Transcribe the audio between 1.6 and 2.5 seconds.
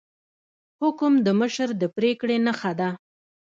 د پریکړې